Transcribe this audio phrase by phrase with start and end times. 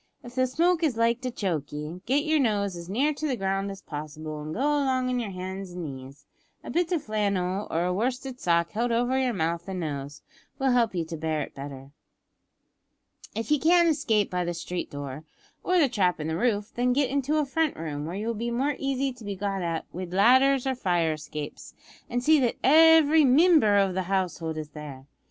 [0.23, 3.69] If the smoke is like to choke ye, git yer nose as near the ground
[3.69, 6.25] as possible, an' go along on yer hands and knees.
[6.63, 10.23] A bit o' flannel or a worsted sock held over yer mouth an' nose,
[10.57, 11.91] will help you to bear it better.
[13.35, 15.23] "If ye can't escape by the street door,
[15.63, 18.33] or the trap in the roof, then get into a front room, where you will
[18.33, 21.75] be more easy to be got at wid ladders or fire escapes,
[22.09, 25.05] an' see that every mimber o' the household is there.